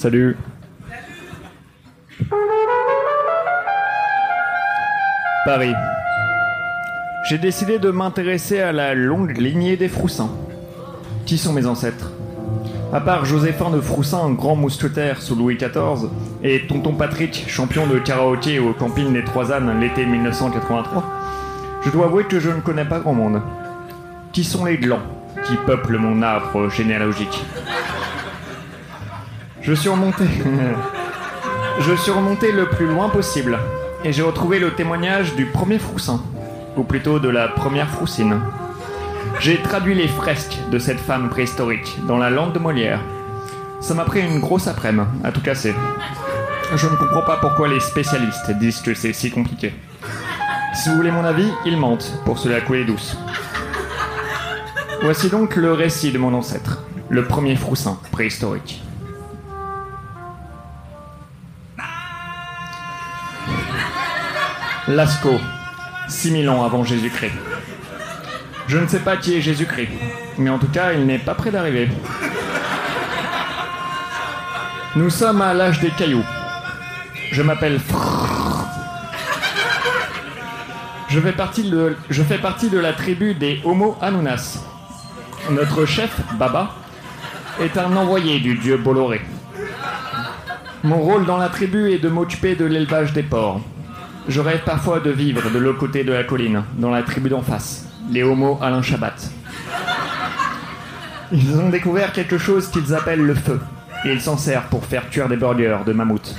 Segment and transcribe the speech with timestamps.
[0.00, 0.34] Salut.
[5.44, 5.74] Paris.
[7.28, 10.30] J'ai décidé de m'intéresser à la longue lignée des Froussins.
[11.26, 12.12] Qui sont mes ancêtres?
[12.94, 16.08] À part Joséphin de Froussin, grand mousquetaire sous Louis XIV,
[16.42, 21.04] et Tonton Patrick, champion de karaoké au camping des Trois Ânes l'été 1983,
[21.84, 23.42] je dois avouer que je ne connais pas grand monde.
[24.32, 25.02] Qui sont les glands
[25.44, 27.44] qui peuplent mon arbre généalogique?
[29.62, 30.24] Je suis remonté.
[31.80, 33.58] je suis remonté le plus loin possible,
[34.04, 36.22] et j'ai retrouvé le témoignage du premier Froussin,
[36.76, 38.40] ou plutôt de la première Froussine.
[39.38, 43.00] J'ai traduit les fresques de cette femme préhistorique dans la langue de Molière.
[43.80, 45.74] Ça m'a pris une grosse après-midi à tout casser.
[46.74, 49.74] Je ne comprends pas pourquoi les spécialistes disent que c'est si compliqué.
[50.74, 53.16] Si vous voulez mon avis, ils mentent pour se la couler douce.
[55.02, 58.82] Voici donc le récit de mon ancêtre, le premier Froussin préhistorique.
[64.90, 65.38] Lascaux,
[66.08, 67.32] 6000 ans avant Jésus-Christ.
[68.66, 69.90] Je ne sais pas qui est Jésus-Christ,
[70.36, 71.88] mais en tout cas, il n'est pas près d'arriver.
[74.96, 76.24] Nous sommes à l'âge des cailloux.
[77.30, 77.78] Je m'appelle.
[81.08, 84.58] Je fais, partie de, je fais partie de la tribu des Homo Anunas.
[85.50, 86.74] Notre chef, Baba,
[87.60, 89.20] est un envoyé du dieu Bolloré.
[90.82, 93.60] Mon rôle dans la tribu est de m'occuper de l'élevage des porcs.
[94.30, 97.42] Je rêve parfois de vivre de l'autre côté de la colline, dans la tribu d'en
[97.42, 99.28] face, les Homo Alain Shabbat.
[101.32, 103.58] Ils ont découvert quelque chose qu'ils appellent le feu,
[104.04, 106.36] et ils s'en servent pour faire cuire des burgers de mammouth.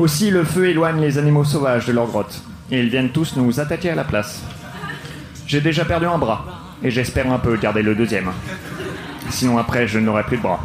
[0.00, 3.60] Aussi, le feu éloigne les animaux sauvages de leur grotte, et ils viennent tous nous
[3.60, 4.42] attaquer à la place.
[5.46, 6.44] J'ai déjà perdu un bras,
[6.82, 8.32] et j'espère un peu garder le deuxième.
[9.30, 10.58] Sinon après, je n'aurai plus de bras.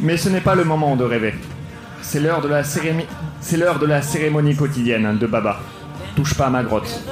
[0.00, 1.34] Mais ce n'est pas le moment de rêver.
[2.06, 2.62] C'est l'heure de la
[4.02, 4.54] cérémonie.
[4.54, 5.58] Quotidienne de Baba.
[6.14, 7.02] Touche pas à ma grotte.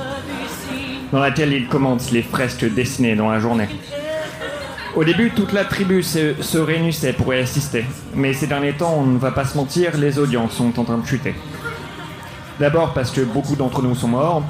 [1.11, 3.69] Dans laquelle il commente les fresques dessinées dans la journée.
[4.95, 7.85] Au début, toute la tribu se, se réunissait pour y assister.
[8.15, 10.99] Mais ces derniers temps, on ne va pas se mentir, les audiences sont en train
[10.99, 11.35] de chuter.
[12.61, 14.45] D'abord parce que beaucoup d'entre nous sont morts.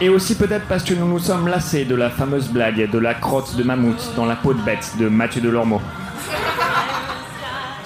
[0.00, 3.14] Et aussi peut-être parce que nous nous sommes lassés de la fameuse blague de la
[3.14, 5.80] crotte de mammouth dans la peau de bête de Mathieu Delormeau.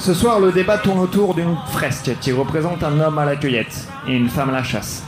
[0.06, 3.88] Ce soir, le débat tourne autour d'une fresque qui représente un homme à la cueillette
[4.06, 5.02] et une femme à la chasse.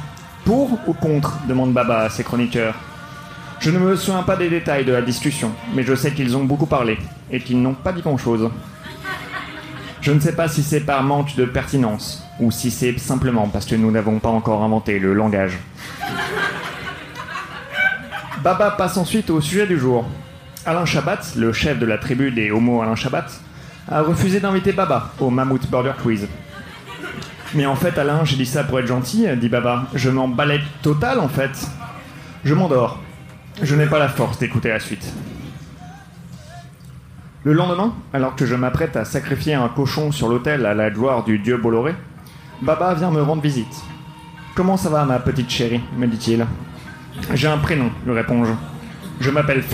[0.44, 2.74] Pour ou contre demande Baba à ses chroniqueurs.
[3.60, 6.42] Je ne me souviens pas des détails de la discussion, mais je sais qu'ils ont
[6.42, 6.98] beaucoup parlé
[7.30, 8.50] et qu'ils n'ont pas dit grand-chose.
[10.00, 13.66] Je ne sais pas si c'est par manque de pertinence ou si c'est simplement parce
[13.66, 15.60] que nous n'avons pas encore inventé le langage.
[18.42, 20.08] Baba passe ensuite au sujet du jour.
[20.66, 23.26] Alain Chabat, le chef de la tribu des Homo Alain Chabat,
[23.90, 26.28] a refusé d'inviter Baba au Mammoth Burger Quiz.
[27.54, 29.84] Mais en fait, Alain, j'ai dit ça pour être gentil, dit Baba.
[29.94, 31.66] Je m'en balai total en fait.
[32.44, 32.98] Je m'endors.
[33.62, 35.12] Je n'ai pas la force d'écouter la suite.
[37.44, 41.24] Le lendemain, alors que je m'apprête à sacrifier un cochon sur l'autel à la gloire
[41.24, 41.94] du dieu Bolloré,
[42.60, 43.82] Baba vient me rendre visite.
[44.54, 45.80] Comment ça va, ma petite chérie?
[45.96, 46.44] me dit-il.
[47.32, 48.52] J'ai un prénom, lui réponds-je.
[49.20, 49.64] Je m'appelle.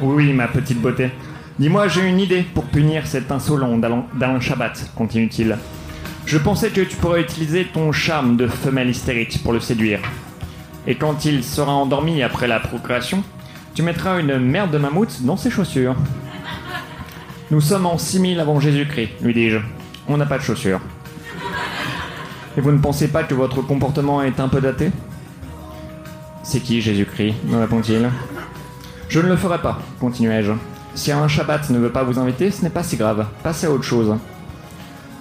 [0.00, 1.10] Oui, ma petite beauté.
[1.58, 5.58] Dis-moi, j'ai une idée pour punir cet insolent d'Alain Shabbat, continue-t-il.
[6.24, 10.00] Je pensais que tu pourrais utiliser ton charme de femelle hystérique pour le séduire.
[10.86, 13.22] Et quand il sera endormi après la procréation,
[13.74, 15.94] tu mettras une merde de mammouth dans ses chaussures.
[17.50, 19.58] Nous sommes en 6000 avant Jésus-Christ, lui dis-je.
[20.08, 20.80] On n'a pas de chaussures.
[22.56, 24.90] Et vous ne pensez pas que votre comportement est un peu daté?
[26.42, 28.10] C'est qui Jésus-Christ me répond-il.
[29.08, 30.52] Je ne le ferai pas, continuai-je.
[30.94, 33.26] Si un Shabbat ne veut pas vous inviter, ce n'est pas si grave.
[33.42, 34.14] Passez à autre chose.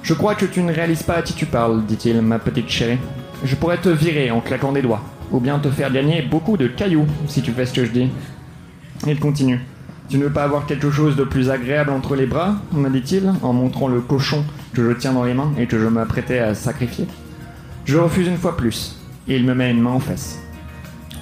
[0.04, 3.00] Je crois que tu ne réalises pas à qui tu parles, dit-il, ma petite chérie.
[3.44, 6.68] Je pourrais te virer en claquant des doigts, ou bien te faire gagner beaucoup de
[6.68, 8.10] cailloux, si tu fais ce que je dis.
[9.08, 9.62] Il continue.
[10.10, 13.32] Tu ne veux pas avoir quelque chose de plus agréable entre les bras me dit-il,
[13.42, 14.44] en montrant le cochon
[14.74, 17.08] que je tiens dans les mains et que je m'apprêtais à sacrifier.
[17.86, 18.98] Je refuse une fois plus,
[19.28, 20.40] il me met une main en fesse.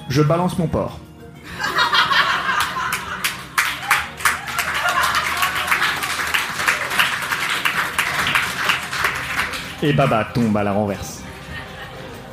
[0.08, 0.98] Je balance mon porc.
[9.82, 11.22] Et Baba tombe à la renverse.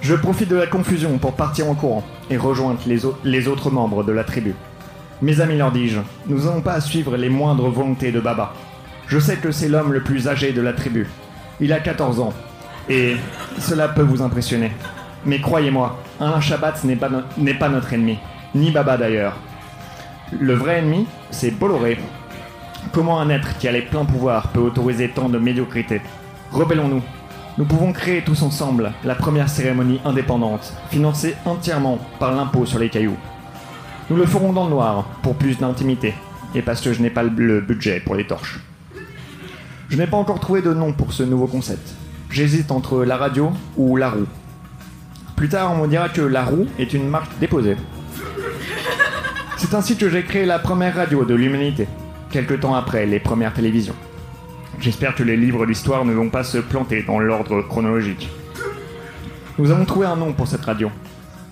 [0.02, 3.72] Je profite de la confusion pour partir en courant et rejoindre les, au- les autres
[3.72, 4.54] membres de la tribu.
[5.22, 8.54] Mes amis, leur dis-je, nous n'avons pas à suivre les moindres volontés de Baba.
[9.08, 11.08] Je sais que c'est l'homme le plus âgé de la tribu.
[11.60, 12.34] Il a 14 ans.
[12.90, 13.16] Et
[13.60, 14.72] cela peut vous impressionner.
[15.26, 17.10] Mais croyez-moi, Alain Shabbat n'est pas,
[17.60, 18.18] pas notre ennemi.
[18.54, 19.36] Ni Baba d'ailleurs.
[20.38, 21.98] Le vrai ennemi, c'est Bolloré.
[22.92, 26.02] Comment un être qui a les pleins pouvoirs peut autoriser tant de médiocrité?
[26.52, 27.02] Rebellons-nous.
[27.58, 32.90] Nous pouvons créer tous ensemble la première cérémonie indépendante, financée entièrement par l'impôt sur les
[32.90, 33.18] cailloux.
[34.12, 36.14] Nous le ferons dans le noir, pour plus d'intimité,
[36.54, 38.60] et parce que je n'ai pas le budget pour les torches.
[39.90, 41.96] Je n'ai pas encore trouvé de nom pour ce nouveau concept.
[42.30, 44.28] J'hésite entre la radio ou la roue.
[45.36, 47.78] Plus tard, on me dira que la roue est une marque déposée.
[49.58, 51.88] C'est ainsi que j'ai créé la première radio de l'humanité,
[52.30, 53.96] quelque temps après les premières télévisions.
[54.80, 58.30] J'espère que les livres d'histoire ne vont pas se planter dans l'ordre chronologique.
[59.58, 60.92] Nous avons trouvé un nom pour cette radio.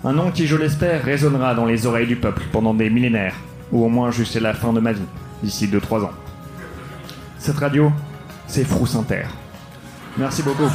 [0.04, 3.34] Un nom qui, je l'espère, résonnera dans les oreilles du peuple pendant des millénaires,
[3.72, 5.02] ou au moins jusqu'à la fin de ma vie,
[5.42, 6.12] d'ici 2-3 ans.
[7.38, 7.90] Cette radio,
[8.46, 9.24] c'est Frousse Inter.
[10.16, 10.70] Merci beaucoup.